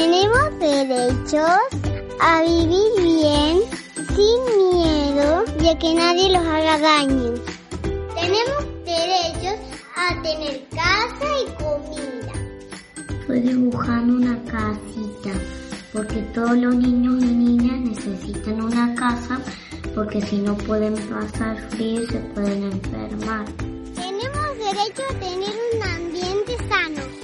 Tenemos 0.04 0.60
derechos 0.60 1.62
a 2.20 2.42
vivir 2.44 2.92
bien, 2.98 3.62
sin 4.14 4.76
miedo 4.76 5.46
de 5.62 5.70
a 5.70 5.80
que 5.80 5.94
nadie 5.94 6.30
los 6.30 6.46
haga 6.46 6.78
daño. 6.78 7.34
Tenemos 8.14 8.66
derechos 8.84 9.60
a 9.96 10.22
tener 10.22 10.68
casa 10.76 11.28
y 11.40 11.46
comida. 11.56 12.34
Estoy 13.22 13.40
dibujando 13.40 14.16
una 14.18 14.44
casita 14.44 15.32
porque 15.94 16.22
todos 16.34 16.58
los 16.58 16.76
niños 16.76 17.24
y 17.24 17.28
niñas 17.28 17.80
necesitan 17.80 18.62
una 18.62 18.94
casa 18.96 19.40
porque 19.96 20.22
si 20.22 20.40
no 20.40 20.58
pueden 20.58 20.96
pasar 21.08 21.56
frío 21.70 22.06
se 22.10 22.20
pueden 22.36 22.64
enfermar. 22.64 23.46
Tenemos 23.96 24.58
derecho 24.58 25.04
a 25.10 25.14
tener 25.22 25.56
un 25.76 25.82
ambiente 25.82 26.58
sano. 26.68 27.23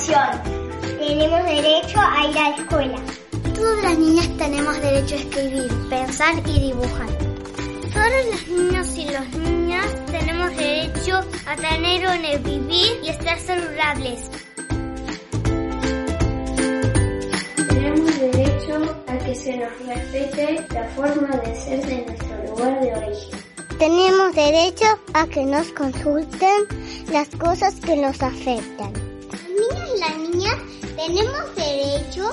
Educación. 0.00 0.40
Tenemos 0.98 1.44
derecho 1.44 2.00
a 2.00 2.26
ir 2.26 2.38
a 2.38 2.50
la 2.50 2.56
escuela. 2.56 2.98
Todas 3.54 3.82
las 3.82 3.98
niñas 3.98 4.28
tenemos 4.38 4.80
derecho 4.80 5.14
a 5.14 5.18
escribir, 5.18 5.70
pensar 5.88 6.34
y 6.46 6.60
dibujar. 6.60 7.08
Todos 7.92 8.26
los 8.30 8.48
niños 8.48 8.96
y 8.96 9.04
las 9.06 9.28
niñas 9.30 9.86
tenemos 10.06 10.56
derecho 10.56 11.20
a 11.46 11.56
tener 11.56 12.06
donde 12.06 12.38
vivir 12.38 13.00
y 13.02 13.08
estar 13.08 13.38
saludables. 13.38 14.30
Tenemos 17.68 18.20
derecho 18.20 18.96
a 19.06 19.18
que 19.18 19.34
se 19.34 19.56
nos 19.56 19.86
respete 19.86 20.66
la 20.72 20.84
forma 20.88 21.36
de 21.36 21.54
ser 21.56 21.86
de 21.86 22.06
nuestro 22.06 22.44
lugar 22.46 22.80
de 22.80 22.94
origen. 22.94 23.38
Tenemos 23.78 24.34
derecho 24.34 24.86
a 25.14 25.26
que 25.26 25.44
nos 25.44 25.68
consulten 25.72 26.66
las 27.10 27.28
cosas 27.30 27.74
que 27.80 27.96
nos 27.96 28.22
afectan. 28.22 29.09
Niños 29.70 29.90
y 29.94 30.00
las 30.00 30.16
niñas 30.18 30.56
tenemos 30.96 31.54
derecho 31.54 32.30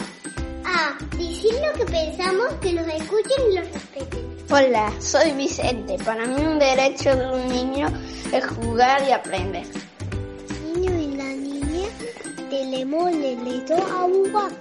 a 0.66 0.98
decir 1.18 1.54
lo 1.54 1.74
que 1.74 1.86
pensamos, 1.86 2.54
que 2.62 2.74
nos 2.74 2.88
escuchen 2.88 3.52
y 3.52 3.56
los 3.56 3.72
respeten. 3.72 4.38
Hola, 4.50 4.94
soy 5.00 5.32
Vicente. 5.34 5.98
Para 6.04 6.26
mí 6.26 6.42
un 6.42 6.60
derecho 6.60 7.16
de 7.16 7.28
un 7.28 7.48
niño 7.50 7.88
es 8.32 8.46
jugar 8.46 9.04
y 9.08 9.12
aprender. 9.12 9.66
Niño 10.74 11.00
y 11.00 11.16
la 11.16 11.26
niña 11.26 11.88
tenemos 12.50 13.12
derecho 13.12 13.76
a 13.76 14.02
jugar. 14.04 14.52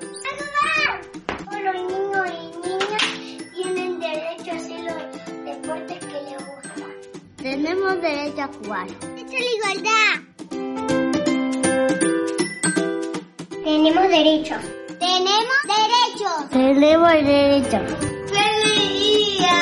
¡A 1.28 1.36
jugar! 1.38 1.64
Los 1.64 1.74
niños 1.90 2.26
y 2.28 2.68
niñas 2.68 3.52
tienen 3.54 4.00
derecho 4.00 4.50
a 4.50 4.56
hacer 4.56 4.80
los 4.80 5.44
deportes 5.44 5.98
que 5.98 6.06
les 6.06 6.46
gustan. 6.46 6.92
Tenemos 7.36 8.02
derecho 8.02 8.42
a 8.42 8.48
jugar. 8.48 8.86
¡Esta 8.88 9.36
es 9.36 9.40
la 9.40 9.72
igualdad! 9.72 10.25
Tenemos 13.66 14.08
derechos. 14.08 14.58
Tenemos 15.00 15.58
derechos. 15.66 16.50
Tenemos 16.52 17.12
derechos. 17.12 17.82
¡Feliz 18.30 19.38
día! 19.40 19.58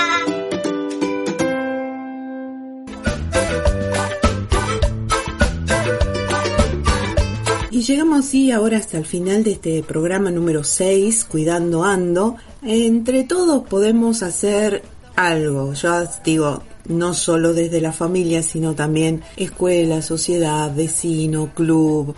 Y 7.71 7.81
llegamos 7.81 8.27
así 8.27 8.51
ahora 8.51 8.77
hasta 8.77 8.99
el 8.99 9.07
final 9.07 9.43
de 9.43 9.53
este 9.53 9.83
programa 9.83 10.31
número 10.31 10.65
6, 10.65 11.25
Cuidando 11.25 11.83
Ando. 11.83 12.37
Entre 12.63 13.25
todos 13.25 13.67
podemos 13.67 14.23
hacer 14.23 14.83
algo. 15.17 15.73
Yo 15.73 16.05
digo, 16.23 16.63
no 16.89 17.15
solo 17.15 17.55
desde 17.55 17.81
la 17.81 17.95
familia, 17.95 18.43
sino 18.43 18.75
también 18.75 19.23
escuela, 19.39 20.03
sociedad, 20.03 20.75
vecino, 20.75 21.55
club, 21.55 22.15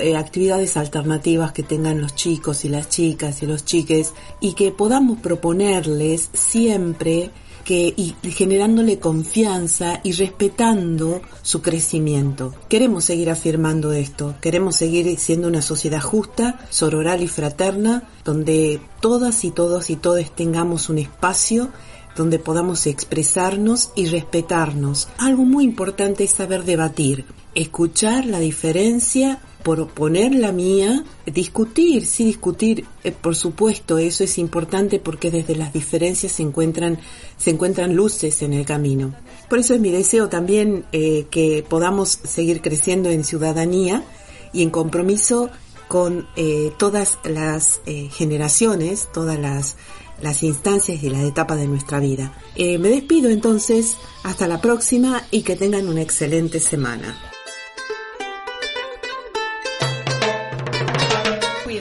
eh, 0.00 0.16
actividades 0.16 0.76
alternativas 0.76 1.52
que 1.52 1.62
tengan 1.62 2.00
los 2.00 2.14
chicos 2.14 2.64
y 2.64 2.68
las 2.68 2.88
chicas 2.88 3.42
y 3.42 3.46
los 3.46 3.64
chiques 3.64 4.14
y 4.40 4.54
que 4.54 4.72
podamos 4.72 5.20
proponerles 5.20 6.28
siempre 6.32 7.30
que 7.64 7.92
y 7.96 8.14
generándole 8.30 9.00
confianza 9.00 10.00
y 10.04 10.12
respetando 10.12 11.20
su 11.42 11.62
crecimiento. 11.62 12.54
Queremos 12.68 13.04
seguir 13.04 13.28
afirmando 13.28 13.92
esto, 13.92 14.36
queremos 14.40 14.76
seguir 14.76 15.18
siendo 15.18 15.48
una 15.48 15.62
sociedad 15.62 16.00
justa, 16.00 16.60
sororal 16.70 17.22
y 17.22 17.28
fraterna, 17.28 18.08
donde 18.24 18.80
todas 19.00 19.44
y 19.44 19.50
todos 19.50 19.90
y 19.90 19.96
todos 19.96 20.30
tengamos 20.34 20.88
un 20.88 20.98
espacio 20.98 21.70
donde 22.16 22.38
podamos 22.38 22.86
expresarnos 22.86 23.90
y 23.94 24.06
respetarnos. 24.06 25.08
Algo 25.18 25.44
muy 25.44 25.64
importante 25.64 26.24
es 26.24 26.30
saber 26.30 26.64
debatir, 26.64 27.26
escuchar 27.54 28.24
la 28.26 28.40
diferencia 28.40 29.40
proponer 29.66 30.32
la 30.32 30.52
mía, 30.52 31.02
discutir, 31.26 32.06
sí 32.06 32.24
discutir, 32.24 32.84
eh, 33.02 33.10
por 33.10 33.34
supuesto, 33.34 33.98
eso 33.98 34.22
es 34.22 34.38
importante 34.38 35.00
porque 35.00 35.32
desde 35.32 35.56
las 35.56 35.72
diferencias 35.72 36.30
se 36.30 36.44
encuentran, 36.44 37.00
se 37.36 37.50
encuentran 37.50 37.96
luces 37.96 38.42
en 38.42 38.52
el 38.52 38.64
camino. 38.64 39.12
Por 39.50 39.58
eso 39.58 39.74
es 39.74 39.80
mi 39.80 39.90
deseo 39.90 40.28
también 40.28 40.84
eh, 40.92 41.26
que 41.32 41.64
podamos 41.68 42.10
seguir 42.10 42.62
creciendo 42.62 43.10
en 43.10 43.24
ciudadanía 43.24 44.04
y 44.52 44.62
en 44.62 44.70
compromiso 44.70 45.50
con 45.88 46.28
eh, 46.36 46.70
todas 46.78 47.18
las 47.24 47.80
generaciones, 48.12 49.08
todas 49.12 49.36
las, 49.36 49.74
las 50.22 50.44
instancias 50.44 51.02
y 51.02 51.10
las 51.10 51.24
etapas 51.24 51.58
de 51.58 51.66
nuestra 51.66 51.98
vida. 51.98 52.40
Me 52.56 52.88
despido 52.88 53.30
entonces, 53.30 53.96
hasta 54.22 54.46
la 54.46 54.60
próxima 54.60 55.24
y 55.32 55.42
que 55.42 55.56
tengan 55.56 55.88
una 55.88 56.02
excelente 56.02 56.60
semana. 56.60 57.16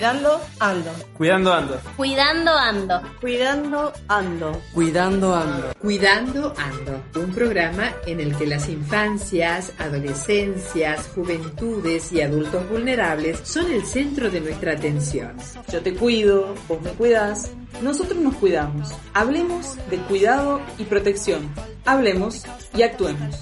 Cuidando 0.06 0.40
ando. 0.60 0.92
Cuidando 1.18 1.52
ando. 1.52 1.82
Cuidando 1.98 2.52
ando. 2.52 3.02
Cuidando 3.20 3.92
ando. 4.08 4.62
Cuidando 4.72 5.36
ando. 5.36 5.74
Cuidando 5.82 6.54
Ando, 6.58 7.04
un 7.16 7.34
programa 7.34 7.92
en 8.06 8.20
el 8.20 8.36
que 8.36 8.46
las 8.46 8.70
infancias, 8.70 9.74
adolescencias, 9.80 11.10
juventudes 11.16 12.12
y 12.12 12.22
adultos 12.22 12.70
vulnerables 12.70 13.40
son 13.46 13.72
el 13.72 13.84
centro 13.84 14.30
de 14.30 14.42
nuestra 14.42 14.74
atención. 14.74 15.38
Yo 15.72 15.82
te 15.82 15.96
cuido, 15.96 16.54
vos 16.68 16.80
me 16.84 16.92
cuidas, 16.92 17.50
nosotros 17.82 18.20
nos 18.20 18.36
cuidamos. 18.36 18.94
Hablemos 19.16 19.76
de 19.90 19.98
cuidado 20.02 20.62
y 20.78 20.84
protección. 20.84 21.50
Hablemos 21.84 22.44
y 22.76 22.84
actuemos. 22.84 23.42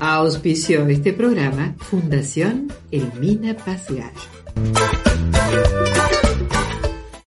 Auspició 0.00 0.88
este 0.88 1.12
programa 1.12 1.74
Fundación 1.78 2.72
Elmina 2.90 3.56
Paz 3.56 3.86
Gallo. 3.88 5.91